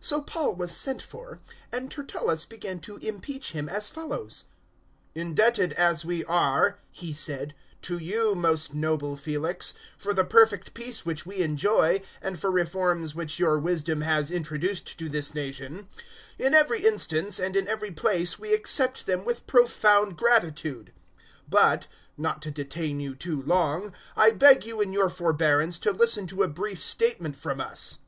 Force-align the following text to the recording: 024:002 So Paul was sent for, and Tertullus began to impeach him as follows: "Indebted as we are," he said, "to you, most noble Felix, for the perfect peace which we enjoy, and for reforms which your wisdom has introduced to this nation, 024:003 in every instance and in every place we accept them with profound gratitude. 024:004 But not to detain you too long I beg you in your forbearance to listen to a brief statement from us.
024:002 0.00 0.04
So 0.04 0.20
Paul 0.20 0.54
was 0.56 0.76
sent 0.76 1.00
for, 1.00 1.40
and 1.72 1.90
Tertullus 1.90 2.44
began 2.44 2.78
to 2.80 2.98
impeach 2.98 3.52
him 3.52 3.70
as 3.70 3.88
follows: 3.88 4.44
"Indebted 5.14 5.72
as 5.72 6.04
we 6.04 6.22
are," 6.26 6.78
he 6.90 7.14
said, 7.14 7.54
"to 7.80 7.96
you, 7.96 8.34
most 8.34 8.74
noble 8.74 9.16
Felix, 9.16 9.72
for 9.96 10.12
the 10.12 10.26
perfect 10.26 10.74
peace 10.74 11.06
which 11.06 11.24
we 11.24 11.40
enjoy, 11.40 12.02
and 12.20 12.38
for 12.38 12.50
reforms 12.50 13.14
which 13.14 13.38
your 13.38 13.58
wisdom 13.58 14.02
has 14.02 14.30
introduced 14.30 14.98
to 14.98 15.08
this 15.08 15.34
nation, 15.34 15.88
024:003 16.38 16.46
in 16.48 16.52
every 16.54 16.84
instance 16.86 17.38
and 17.38 17.56
in 17.56 17.66
every 17.66 17.90
place 17.90 18.38
we 18.38 18.52
accept 18.52 19.06
them 19.06 19.24
with 19.24 19.46
profound 19.46 20.18
gratitude. 20.18 20.92
024:004 21.46 21.48
But 21.48 21.86
not 22.18 22.42
to 22.42 22.50
detain 22.50 23.00
you 23.00 23.14
too 23.14 23.40
long 23.42 23.94
I 24.18 24.32
beg 24.32 24.66
you 24.66 24.82
in 24.82 24.92
your 24.92 25.08
forbearance 25.08 25.78
to 25.78 25.92
listen 25.92 26.26
to 26.26 26.42
a 26.42 26.48
brief 26.48 26.82
statement 26.84 27.38
from 27.38 27.58
us. 27.58 28.00